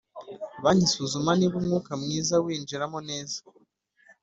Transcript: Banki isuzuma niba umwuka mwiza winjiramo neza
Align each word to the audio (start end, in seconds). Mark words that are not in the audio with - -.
Banki 0.61 0.83
isuzuma 0.89 1.31
niba 1.35 1.55
umwuka 1.61 1.91
mwiza 2.01 2.35
winjiramo 2.45 2.99
neza 3.09 3.39